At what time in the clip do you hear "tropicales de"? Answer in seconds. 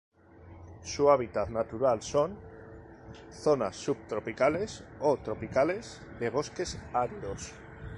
5.17-6.31